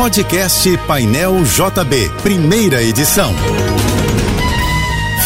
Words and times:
Podcast 0.00 0.78
Painel 0.86 1.44
JB, 1.44 2.10
primeira 2.22 2.82
edição. 2.82 3.34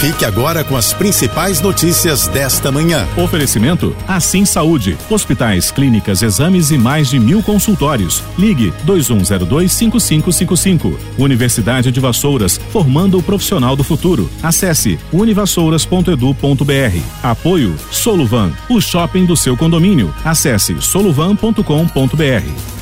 Fique 0.00 0.24
agora 0.24 0.64
com 0.64 0.76
as 0.76 0.92
principais 0.92 1.60
notícias 1.60 2.26
desta 2.26 2.72
manhã. 2.72 3.06
Oferecimento 3.16 3.94
Assim 4.08 4.44
Saúde. 4.44 4.98
Hospitais, 5.08 5.70
clínicas, 5.70 6.22
exames 6.22 6.72
e 6.72 6.76
mais 6.76 7.08
de 7.08 7.20
mil 7.20 7.40
consultórios. 7.40 8.20
Ligue 8.36 8.72
2102-5555. 8.84 10.98
Universidade 11.18 11.92
de 11.92 12.00
Vassouras, 12.00 12.60
formando 12.72 13.16
o 13.16 13.22
profissional 13.22 13.76
do 13.76 13.84
futuro. 13.84 14.28
Acesse 14.42 14.98
univassouras.edu.br. 15.12 16.98
Apoio 17.22 17.76
Soluvan, 17.92 18.50
o 18.68 18.80
shopping 18.80 19.24
do 19.24 19.36
seu 19.36 19.56
condomínio. 19.56 20.12
Acesse 20.24 20.82
soluvan.com.br. 20.82 22.73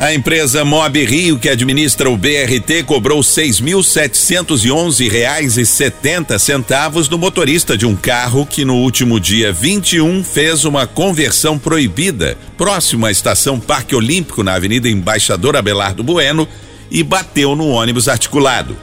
A 0.00 0.14
empresa 0.14 0.64
Mob 0.64 1.04
Rio, 1.04 1.38
que 1.38 1.46
administra 1.46 2.08
o 2.08 2.16
BRT, 2.16 2.84
cobrou 2.86 3.22
setenta 5.66 6.38
centavos 6.38 7.06
do 7.06 7.18
motorista 7.18 7.76
de 7.76 7.84
um 7.84 7.94
carro 7.94 8.46
que 8.46 8.64
no 8.64 8.76
último 8.76 9.20
dia 9.20 9.52
21 9.52 10.24
fez 10.24 10.64
uma 10.64 10.86
conversão 10.86 11.58
proibida 11.58 12.38
próximo 12.56 13.04
à 13.04 13.10
estação 13.10 13.60
Parque 13.60 13.94
Olímpico 13.94 14.42
na 14.42 14.54
Avenida 14.54 14.88
Embaixador 14.88 15.54
Abelardo 15.54 16.02
Bueno 16.02 16.48
e 16.90 17.02
bateu 17.02 17.54
no 17.54 17.68
ônibus 17.68 18.08
articulado. 18.08 18.74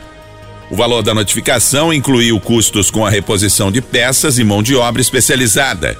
O 0.70 0.76
valor 0.76 1.02
da 1.02 1.16
notificação 1.16 1.92
incluiu 1.92 2.40
custos 2.40 2.92
com 2.92 3.04
a 3.04 3.10
reposição 3.10 3.72
de 3.72 3.82
peças 3.82 4.38
e 4.38 4.44
mão 4.44 4.62
de 4.62 4.76
obra 4.76 5.02
especializada. 5.02 5.98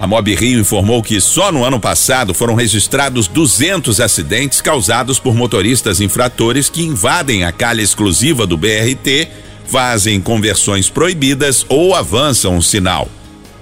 A 0.00 0.06
Mob 0.06 0.34
Rio 0.34 0.58
informou 0.58 1.02
que 1.02 1.20
só 1.20 1.52
no 1.52 1.62
ano 1.62 1.78
passado 1.78 2.32
foram 2.32 2.54
registrados 2.54 3.28
200 3.28 4.00
acidentes 4.00 4.62
causados 4.62 5.18
por 5.18 5.34
motoristas 5.34 6.00
infratores 6.00 6.70
que 6.70 6.82
invadem 6.82 7.44
a 7.44 7.52
calha 7.52 7.82
exclusiva 7.82 8.46
do 8.46 8.56
BRT, 8.56 9.28
fazem 9.66 10.18
conversões 10.18 10.88
proibidas 10.88 11.66
ou 11.68 11.94
avançam 11.94 12.56
um 12.56 12.62
sinal. 12.62 13.10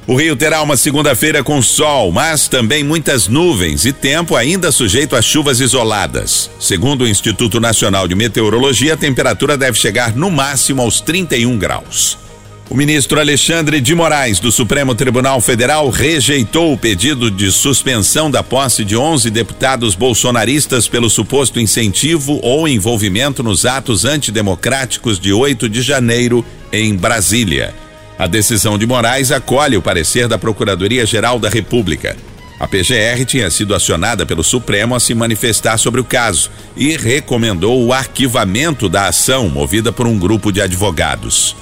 O 0.07 0.15
Rio 0.15 0.37
terá 0.37 0.63
uma 0.63 0.77
segunda-feira 0.77 1.43
com 1.43 1.61
sol, 1.61 2.13
mas 2.13 2.47
também 2.47 2.85
muitas 2.85 3.27
nuvens 3.27 3.85
e 3.85 3.93
tempo 3.93 4.37
ainda 4.37 4.71
sujeito 4.71 5.17
a 5.17 5.21
chuvas 5.21 5.59
isoladas. 5.59 6.49
Segundo 6.61 7.03
o 7.03 7.09
Instituto 7.09 7.59
Nacional 7.59 8.07
de 8.07 8.15
Meteorologia, 8.15 8.95
a 8.95 8.97
temperatura 8.97 9.57
deve 9.59 9.77
chegar 9.77 10.15
no 10.15 10.31
máximo 10.31 10.83
aos 10.83 11.01
31 11.01 11.59
graus. 11.59 12.28
O 12.71 12.75
ministro 12.75 13.19
Alexandre 13.19 13.81
de 13.81 13.95
Moraes, 13.95 14.39
do 14.41 14.53
Supremo 14.53 14.95
Tribunal 14.95 15.41
Federal, 15.41 15.89
rejeitou 15.89 16.75
o 16.75 16.77
pedido 16.77 17.31
de 17.31 17.51
suspensão 17.51 18.31
da 18.31 18.43
posse 18.43 18.85
de 18.85 18.95
11 18.95 19.31
deputados 19.31 19.95
bolsonaristas 19.95 20.87
pelo 20.87 21.09
suposto 21.09 21.59
incentivo 21.59 22.39
ou 22.43 22.69
envolvimento 22.69 23.43
nos 23.43 23.65
atos 23.65 24.05
antidemocráticos 24.05 25.19
de 25.19 25.33
8 25.33 25.67
de 25.67 25.81
janeiro 25.81 26.45
em 26.71 26.95
Brasília. 26.95 27.75
A 28.19 28.27
decisão 28.27 28.77
de 28.77 28.87
Moraes 28.87 29.33
acolhe 29.33 29.79
o 29.79 29.83
parecer 29.83 30.29
da 30.29 30.37
Procuradoria-Geral 30.37 31.39
da 31.39 31.49
República. 31.49 32.19
A 32.61 32.69
PGR 32.69 33.25
tinha 33.25 33.51
sido 33.51 33.75
acionada 33.75 34.27
pelo 34.27 34.45
Supremo 34.45 34.95
a 34.95 35.01
se 35.01 35.15
manifestar 35.15 35.79
sobre 35.79 36.03
o 36.03 36.05
caso 36.05 36.51
e 36.77 36.99
recomendou 36.99 37.83
o 37.83 37.95
arquivamento 37.95 38.91
da 38.91 39.09
ação 39.09 39.49
movida 39.49 39.91
por 39.91 40.07
um 40.07 40.19
grupo 40.19 40.53
de 40.53 40.61
advogados. 40.61 41.57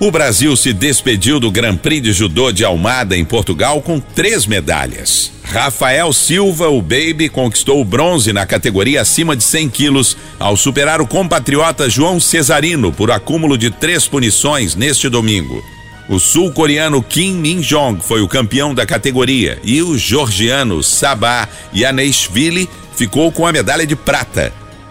O 0.00 0.10
Brasil 0.10 0.56
se 0.56 0.72
despediu 0.72 1.38
do 1.38 1.50
Grand 1.50 1.76
Prix 1.76 2.02
de 2.02 2.10
Judô 2.10 2.50
de 2.50 2.64
Almada, 2.64 3.14
em 3.14 3.22
Portugal, 3.22 3.82
com 3.82 4.00
três 4.00 4.46
medalhas. 4.46 5.30
Rafael 5.44 6.10
Silva, 6.14 6.70
o 6.70 6.80
Baby, 6.80 7.28
conquistou 7.28 7.82
o 7.82 7.84
bronze 7.84 8.32
na 8.32 8.46
categoria 8.46 9.02
acima 9.02 9.36
de 9.36 9.44
100 9.44 9.68
quilos, 9.68 10.16
ao 10.38 10.56
superar 10.56 11.02
o 11.02 11.06
compatriota 11.06 11.90
João 11.90 12.18
Cesarino 12.18 12.90
por 12.90 13.10
acúmulo 13.10 13.58
de 13.58 13.68
três 13.68 14.08
punições 14.08 14.74
neste 14.74 15.06
domingo. 15.10 15.62
O 16.08 16.18
sul-coreano 16.18 17.02
Kim 17.02 17.34
Min-jong 17.34 18.02
foi 18.02 18.22
o 18.22 18.28
campeão 18.28 18.74
da 18.74 18.86
categoria 18.86 19.58
e 19.62 19.82
o 19.82 19.98
georgiano 19.98 20.82
Sabah 20.82 21.46
Yaneshvili 21.76 22.70
ficou 22.96 23.30
com 23.30 23.46
a 23.46 23.52
medalha 23.52 23.86
de 23.86 23.94
prata. 23.94 24.50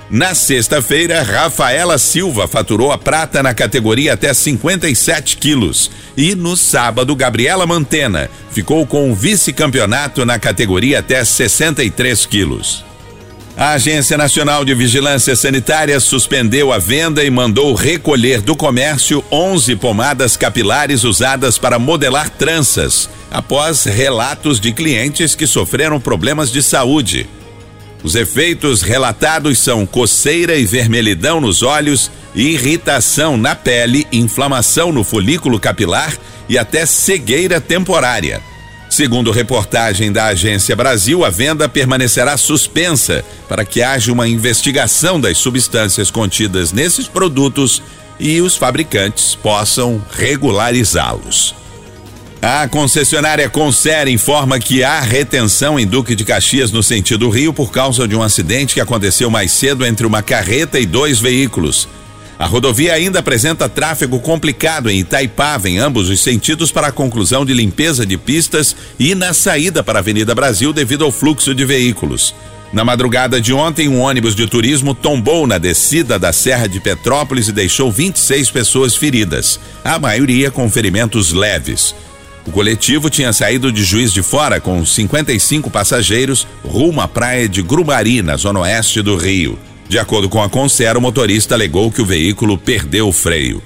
Na 0.10 0.34
sexta-feira, 0.34 1.22
Rafaela 1.22 2.00
Silva 2.00 2.48
faturou 2.48 2.92
a 2.92 2.98
prata 2.98 3.44
na 3.44 3.54
categoria 3.54 4.14
até 4.14 4.34
57 4.34 5.38
quilos. 5.38 5.92
E 6.18 6.34
no 6.34 6.58
sábado, 6.58 7.16
Gabriela 7.16 7.68
Mantena 7.68 8.28
ficou 8.50 8.88
com 8.88 9.12
o 9.12 9.14
vice-campeonato 9.14 10.26
na 10.26 10.40
categoria 10.40 11.00
até 11.00 11.24
63 11.24 12.26
quilos. 12.26 12.84
A 13.56 13.74
Agência 13.74 14.18
Nacional 14.18 14.66
de 14.66 14.74
Vigilância 14.74 15.36
Sanitária 15.36 16.00
suspendeu 16.00 16.74
a 16.74 16.80
venda 16.80 17.24
e 17.24 17.30
mandou 17.30 17.76
recolher 17.76 18.42
do 18.42 18.56
comércio 18.56 19.24
11 19.32 19.76
pomadas 19.76 20.36
capilares 20.36 21.04
usadas 21.04 21.60
para 21.60 21.78
modelar 21.78 22.32
tranças, 22.32 23.08
após 23.30 23.84
relatos 23.84 24.60
de 24.60 24.72
clientes 24.72 25.36
que 25.36 25.46
sofreram 25.46 26.00
problemas 26.00 26.52
de 26.52 26.64
saúde. 26.64 27.28
Os 28.02 28.16
efeitos 28.16 28.82
relatados 28.82 29.60
são 29.60 29.86
coceira 29.86 30.56
e 30.56 30.66
vermelhidão 30.66 31.42
nos 31.42 31.62
olhos, 31.62 32.10
irritação 32.34 33.36
na 33.36 33.56
pele, 33.56 34.08
inflamação 34.12 34.92
no 34.92 35.04
folículo 35.04 35.60
capilar 35.60 36.18
e 36.48 36.58
até 36.58 36.86
cegueira 36.86 37.60
temporária. 37.60 38.42
Segundo 38.90 39.32
reportagem 39.32 40.12
da 40.12 40.28
Agência 40.28 40.76
Brasil, 40.76 41.24
a 41.24 41.30
venda 41.30 41.70
permanecerá 41.70 42.38
suspensa 42.38 43.24
para 43.48 43.64
que 43.64 43.84
haja 43.84 44.12
uma 44.12 44.28
investigação 44.28 45.20
das 45.20 45.38
substâncias 45.38 46.10
contidas 46.10 46.72
nesses 46.72 47.08
produtos 47.08 47.84
e 48.20 48.42
os 48.42 48.56
fabricantes 48.56 49.36
possam 49.36 50.04
regularizá-los. 50.12 51.59
A 52.42 52.70
concessionária 52.70 53.50
Concer 53.50 54.08
informa 54.08 54.60
que 54.60 54.82
há 54.82 55.02
retenção 55.02 55.78
em 55.78 55.86
Duque 55.86 56.16
de 56.16 56.24
Caxias 56.24 56.72
no 56.72 56.82
sentido 56.82 57.30
Rio 57.30 57.52
por 57.52 57.70
causa 57.70 58.08
de 58.08 58.16
um 58.16 58.24
acidente 58.24 58.74
que 58.74 58.80
aconteceu 58.80 59.30
mais 59.30 59.52
cedo 59.52 59.86
entre 59.86 60.08
uma 60.08 60.22
carreta 60.22 60.80
e 60.80 60.86
dois 60.86 61.20
veículos. 61.20 61.86
A 62.38 62.46
rodovia 62.46 62.94
ainda 62.94 63.20
apresenta 63.20 63.68
tráfego 63.68 64.22
complicado 64.22 64.90
em 64.90 65.00
Itaipava, 65.00 65.68
em 65.68 65.80
ambos 65.80 66.08
os 66.08 66.22
sentidos, 66.22 66.72
para 66.72 66.88
a 66.88 66.92
conclusão 66.94 67.44
de 67.44 67.54
limpeza 67.54 68.06
de 68.06 68.18
pistas 68.18 68.74
e 68.98 69.14
na 69.14 69.34
saída 69.34 69.84
para 69.84 70.00
a 70.00 70.02
Avenida 70.02 70.34
Brasil 70.34 70.72
devido 70.72 71.04
ao 71.04 71.12
fluxo 71.12 71.54
de 71.54 71.66
veículos. 71.66 72.34
Na 72.72 72.86
madrugada 72.86 73.42
de 73.42 73.52
ontem, 73.52 73.90
um 73.90 74.00
ônibus 74.00 74.34
de 74.34 74.48
turismo 74.48 74.96
tombou 74.96 75.46
na 75.46 75.58
descida 75.58 76.18
da 76.18 76.32
Serra 76.32 76.68
de 76.68 76.80
Petrópolis 76.80 77.50
e 77.50 77.52
deixou 77.52 77.92
26 77.92 78.50
pessoas 78.50 78.96
feridas, 78.96 79.60
a 79.84 80.00
maioria 80.00 80.50
com 80.50 80.70
ferimentos 80.70 81.34
leves. 81.34 81.94
O 82.50 82.52
coletivo 82.52 83.12
tinha 83.12 83.32
saído 83.32 83.72
de 83.72 83.84
Juiz 83.84 84.12
de 84.12 84.24
Fora 84.24 84.60
com 84.60 84.84
55 84.84 85.70
passageiros 85.70 86.48
rumo 86.66 87.00
à 87.00 87.08
praia 87.08 87.48
de 87.48 87.62
Grumari, 87.62 88.24
na 88.24 88.38
zona 88.38 88.62
oeste 88.62 89.04
do 89.04 89.16
Rio. 89.16 89.58
De 89.88 90.00
acordo 90.00 90.28
com 90.28 90.42
a 90.42 90.50
Concer, 90.50 90.98
o 90.98 91.02
motorista 91.02 91.54
alegou 91.54 91.92
que 91.92 92.02
o 92.02 92.06
veículo 92.06 92.58
perdeu 92.58 93.08
o 93.08 93.14
freio. 93.14 93.62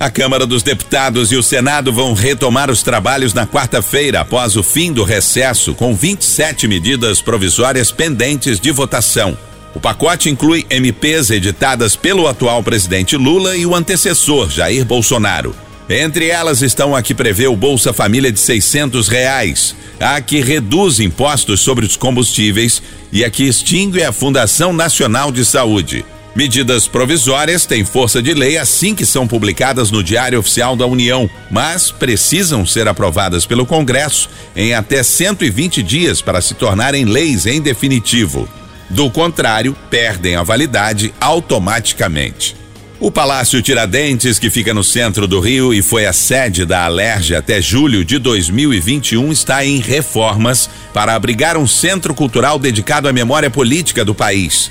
A 0.00 0.10
Câmara 0.10 0.48
dos 0.48 0.64
Deputados 0.64 1.30
e 1.30 1.36
o 1.36 1.44
Senado 1.44 1.92
vão 1.92 2.12
retomar 2.12 2.72
os 2.72 2.82
trabalhos 2.82 3.32
na 3.32 3.46
quarta-feira, 3.46 4.22
após 4.22 4.56
o 4.56 4.64
fim 4.64 4.92
do 4.92 5.04
recesso, 5.04 5.72
com 5.72 5.94
27 5.94 6.66
medidas 6.66 7.22
provisórias 7.22 7.92
pendentes 7.92 8.58
de 8.58 8.72
votação. 8.72 9.38
O 9.76 9.78
pacote 9.78 10.28
inclui 10.28 10.66
MPs 10.68 11.30
editadas 11.30 11.94
pelo 11.94 12.26
atual 12.26 12.64
presidente 12.64 13.16
Lula 13.16 13.56
e 13.56 13.64
o 13.64 13.76
antecessor, 13.76 14.50
Jair 14.50 14.84
Bolsonaro. 14.84 15.54
Entre 15.88 16.28
elas 16.28 16.62
estão 16.62 16.96
a 16.96 17.02
que 17.02 17.14
prevê 17.14 17.46
o 17.46 17.56
Bolsa 17.56 17.92
Família 17.92 18.32
de 18.32 18.40
seiscentos 18.40 19.06
reais, 19.06 19.76
a 20.00 20.20
que 20.20 20.40
reduz 20.40 20.98
impostos 20.98 21.60
sobre 21.60 21.84
os 21.84 21.96
combustíveis 21.96 22.82
e 23.12 23.22
a 23.22 23.30
que 23.30 23.44
extingue 23.44 24.02
a 24.02 24.10
Fundação 24.10 24.72
Nacional 24.72 25.30
de 25.30 25.44
Saúde. 25.44 26.04
Medidas 26.34 26.88
provisórias 26.88 27.64
têm 27.64 27.84
força 27.84 28.20
de 28.20 28.34
lei 28.34 28.58
assim 28.58 28.92
que 28.94 29.06
são 29.06 29.28
publicadas 29.28 29.90
no 29.90 30.02
Diário 30.02 30.40
Oficial 30.40 30.74
da 30.74 30.86
União, 30.86 31.30
mas 31.48 31.92
precisam 31.92 32.66
ser 32.66 32.88
aprovadas 32.88 33.46
pelo 33.46 33.64
Congresso 33.64 34.28
em 34.56 34.74
até 34.74 35.02
120 35.02 35.82
dias 35.82 36.20
para 36.20 36.40
se 36.40 36.54
tornarem 36.54 37.04
leis 37.04 37.46
em 37.46 37.60
definitivo. 37.60 38.48
Do 38.90 39.10
contrário, 39.10 39.76
perdem 39.88 40.34
a 40.34 40.42
validade 40.42 41.14
automaticamente. 41.20 42.63
O 43.00 43.10
Palácio 43.10 43.60
Tiradentes, 43.60 44.38
que 44.38 44.48
fica 44.48 44.72
no 44.72 44.84
centro 44.84 45.26
do 45.26 45.40
Rio 45.40 45.74
e 45.74 45.82
foi 45.82 46.06
a 46.06 46.12
sede 46.12 46.64
da 46.64 46.84
Alerj 46.84 47.34
até 47.34 47.60
julho 47.60 48.04
de 48.04 48.18
2021, 48.18 49.32
está 49.32 49.64
em 49.64 49.80
reformas 49.80 50.70
para 50.92 51.14
abrigar 51.14 51.56
um 51.56 51.66
centro 51.66 52.14
cultural 52.14 52.58
dedicado 52.58 53.08
à 53.08 53.12
memória 53.12 53.50
política 53.50 54.04
do 54.04 54.14
país. 54.14 54.70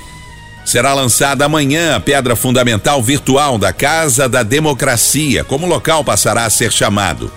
Será 0.64 0.94
lançada 0.94 1.44
amanhã 1.44 1.94
a 1.94 2.00
pedra 2.00 2.34
fundamental 2.34 3.02
virtual 3.02 3.58
da 3.58 3.72
Casa 3.72 4.26
da 4.26 4.42
Democracia, 4.42 5.44
como 5.44 5.66
o 5.66 5.68
local 5.68 6.02
passará 6.02 6.46
a 6.46 6.50
ser 6.50 6.72
chamado. 6.72 7.30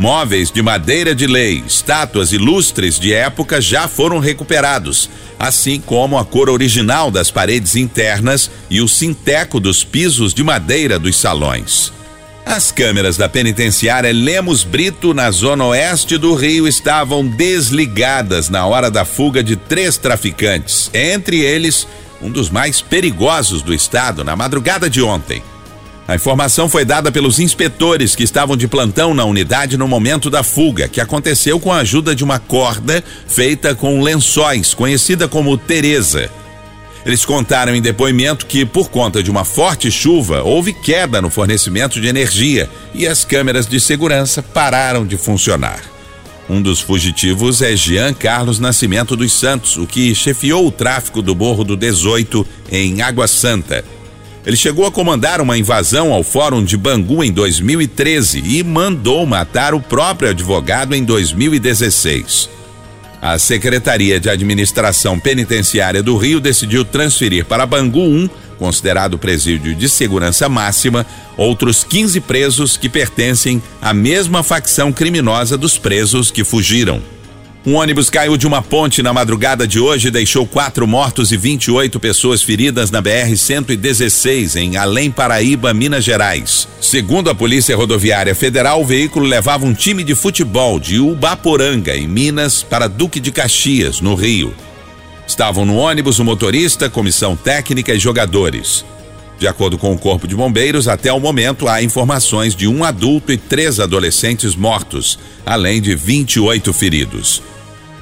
Móveis 0.00 0.50
de 0.50 0.62
madeira 0.62 1.14
de 1.14 1.26
lei, 1.26 1.62
estátuas 1.66 2.32
e 2.32 2.38
lustres 2.38 2.98
de 2.98 3.12
época 3.12 3.60
já 3.60 3.86
foram 3.86 4.18
recuperados, 4.18 5.10
assim 5.38 5.78
como 5.78 6.16
a 6.16 6.24
cor 6.24 6.48
original 6.48 7.10
das 7.10 7.30
paredes 7.30 7.76
internas 7.76 8.50
e 8.70 8.80
o 8.80 8.88
sinteco 8.88 9.60
dos 9.60 9.84
pisos 9.84 10.32
de 10.32 10.42
madeira 10.42 10.98
dos 10.98 11.16
salões. 11.16 11.92
As 12.46 12.72
câmeras 12.72 13.18
da 13.18 13.28
penitenciária 13.28 14.10
Lemos 14.10 14.64
Brito, 14.64 15.12
na 15.12 15.30
zona 15.30 15.66
oeste 15.66 16.16
do 16.16 16.34
Rio, 16.34 16.66
estavam 16.66 17.26
desligadas 17.26 18.48
na 18.48 18.64
hora 18.64 18.90
da 18.90 19.04
fuga 19.04 19.44
de 19.44 19.54
três 19.54 19.98
traficantes, 19.98 20.90
entre 20.94 21.40
eles, 21.40 21.86
um 22.22 22.30
dos 22.30 22.48
mais 22.48 22.80
perigosos 22.80 23.60
do 23.60 23.74
estado, 23.74 24.24
na 24.24 24.34
madrugada 24.34 24.88
de 24.88 25.02
ontem. 25.02 25.42
A 26.10 26.16
informação 26.16 26.68
foi 26.68 26.84
dada 26.84 27.12
pelos 27.12 27.38
inspetores 27.38 28.16
que 28.16 28.24
estavam 28.24 28.56
de 28.56 28.66
plantão 28.66 29.14
na 29.14 29.24
unidade 29.24 29.76
no 29.76 29.86
momento 29.86 30.28
da 30.28 30.42
fuga, 30.42 30.88
que 30.88 31.00
aconteceu 31.00 31.60
com 31.60 31.72
a 31.72 31.76
ajuda 31.76 32.16
de 32.16 32.24
uma 32.24 32.40
corda 32.40 33.04
feita 33.28 33.76
com 33.76 34.02
lençóis, 34.02 34.74
conhecida 34.74 35.28
como 35.28 35.56
Teresa. 35.56 36.28
Eles 37.06 37.24
contaram 37.24 37.76
em 37.76 37.80
depoimento 37.80 38.46
que, 38.46 38.64
por 38.66 38.90
conta 38.90 39.22
de 39.22 39.30
uma 39.30 39.44
forte 39.44 39.88
chuva, 39.88 40.42
houve 40.42 40.72
queda 40.72 41.22
no 41.22 41.30
fornecimento 41.30 42.00
de 42.00 42.08
energia 42.08 42.68
e 42.92 43.06
as 43.06 43.24
câmeras 43.24 43.68
de 43.68 43.78
segurança 43.78 44.42
pararam 44.42 45.06
de 45.06 45.16
funcionar. 45.16 45.80
Um 46.48 46.60
dos 46.60 46.80
fugitivos 46.80 47.62
é 47.62 47.76
Jean 47.76 48.12
Carlos 48.14 48.58
Nascimento 48.58 49.14
dos 49.14 49.32
Santos, 49.32 49.76
o 49.76 49.86
que 49.86 50.12
chefiou 50.12 50.66
o 50.66 50.72
tráfico 50.72 51.22
do 51.22 51.36
Morro 51.36 51.62
do 51.62 51.76
18 51.76 52.44
em 52.72 53.00
Água 53.00 53.28
Santa. 53.28 53.84
Ele 54.44 54.56
chegou 54.56 54.86
a 54.86 54.90
comandar 54.90 55.40
uma 55.40 55.58
invasão 55.58 56.12
ao 56.12 56.22
Fórum 56.22 56.64
de 56.64 56.76
Bangu 56.76 57.22
em 57.22 57.30
2013 57.30 58.42
e 58.44 58.64
mandou 58.64 59.26
matar 59.26 59.74
o 59.74 59.80
próprio 59.80 60.30
advogado 60.30 60.94
em 60.94 61.04
2016. 61.04 62.48
A 63.20 63.38
Secretaria 63.38 64.18
de 64.18 64.30
Administração 64.30 65.20
Penitenciária 65.20 66.02
do 66.02 66.16
Rio 66.16 66.40
decidiu 66.40 66.86
transferir 66.86 67.44
para 67.44 67.66
Bangu 67.66 68.00
1, 68.00 68.30
considerado 68.58 69.18
presídio 69.18 69.74
de 69.74 69.90
segurança 69.90 70.48
máxima, 70.48 71.04
outros 71.36 71.84
15 71.84 72.18
presos 72.22 72.78
que 72.78 72.88
pertencem 72.88 73.62
à 73.80 73.92
mesma 73.92 74.42
facção 74.42 74.90
criminosa 74.90 75.58
dos 75.58 75.76
presos 75.76 76.30
que 76.30 76.44
fugiram. 76.44 77.02
Um 77.64 77.74
ônibus 77.74 78.08
caiu 78.08 78.38
de 78.38 78.46
uma 78.46 78.62
ponte 78.62 79.02
na 79.02 79.12
madrugada 79.12 79.68
de 79.68 79.78
hoje 79.78 80.08
e 80.08 80.10
deixou 80.10 80.46
quatro 80.46 80.86
mortos 80.86 81.30
e 81.30 81.36
28 81.36 82.00
pessoas 82.00 82.42
feridas 82.42 82.90
na 82.90 83.02
BR-116, 83.02 84.56
em 84.56 84.78
Além 84.78 85.10
Paraíba, 85.10 85.74
Minas 85.74 86.02
Gerais. 86.02 86.66
Segundo 86.80 87.28
a 87.28 87.34
Polícia 87.34 87.76
Rodoviária 87.76 88.34
Federal, 88.34 88.80
o 88.80 88.86
veículo 88.86 89.26
levava 89.26 89.66
um 89.66 89.74
time 89.74 90.02
de 90.02 90.14
futebol 90.14 90.80
de 90.80 90.98
Ubaporanga, 90.98 91.94
em 91.94 92.08
Minas, 92.08 92.62
para 92.62 92.88
Duque 92.88 93.20
de 93.20 93.30
Caxias, 93.30 94.00
no 94.00 94.14
Rio. 94.14 94.54
Estavam 95.26 95.66
no 95.66 95.76
ônibus 95.76 96.18
o 96.18 96.24
motorista, 96.24 96.88
comissão 96.88 97.36
técnica 97.36 97.92
e 97.92 97.98
jogadores. 97.98 98.86
De 99.38 99.46
acordo 99.46 99.76
com 99.76 99.92
o 99.92 99.98
Corpo 99.98 100.26
de 100.26 100.34
Bombeiros, 100.34 100.88
até 100.88 101.12
o 101.12 101.20
momento 101.20 101.68
há 101.68 101.82
informações 101.82 102.54
de 102.54 102.66
um 102.66 102.84
adulto 102.84 103.32
e 103.32 103.36
três 103.36 103.80
adolescentes 103.80 104.54
mortos, 104.54 105.18
além 105.44 105.80
de 105.80 105.94
28 105.94 106.72
feridos. 106.72 107.42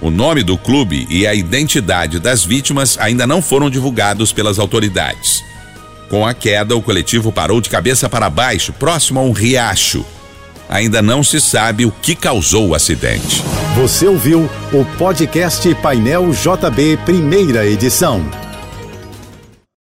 O 0.01 0.11
nome 0.11 0.43
do 0.43 0.57
clube 0.57 1.07
e 1.11 1.27
a 1.27 1.35
identidade 1.35 2.21
das 2.21 2.45
vítimas 2.45 2.97
ainda 3.01 3.27
não 3.27 3.43
foram 3.43 3.69
divulgados 3.69 4.33
pelas 4.33 4.59
autoridades. 4.59 5.43
Com 6.09 6.25
a 6.25 6.33
queda, 6.33 6.77
o 6.77 6.83
coletivo 6.83 7.33
parou 7.33 7.61
de 7.61 7.69
cabeça 7.69 8.09
para 8.09 8.31
baixo, 8.31 8.73
próximo 8.73 9.21
a 9.21 9.23
um 9.23 9.33
riacho. 9.33 10.05
Ainda 10.69 11.03
não 11.03 11.23
se 11.25 11.41
sabe 11.41 11.85
o 11.85 11.91
que 11.91 12.15
causou 12.15 12.69
o 12.69 12.75
acidente. 12.75 13.43
Você 13.77 14.07
ouviu 14.07 14.49
o 14.73 14.85
podcast 14.97 15.75
Painel 15.77 16.31
JB, 16.31 16.99
primeira 17.05 17.67
edição. 17.67 18.48